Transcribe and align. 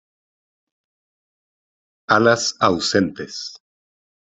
Alas 2.17 2.55
ausentes. 2.59 3.35